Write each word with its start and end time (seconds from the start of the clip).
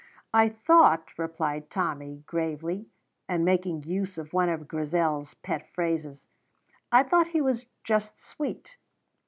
"I 0.33 0.49
thought," 0.49 1.15
replied 1.19 1.69
Tommy, 1.69 2.23
gravely, 2.25 2.87
and 3.29 3.45
making 3.45 3.83
use 3.83 4.17
of 4.17 4.33
one 4.33 4.49
of 4.49 4.67
Grizel's 4.67 5.35
pet 5.43 5.69
phrases, 5.75 6.25
"I 6.91 7.03
thought 7.03 7.27
he 7.27 7.41
was 7.41 7.67
just 7.83 8.19
sweet." 8.19 8.77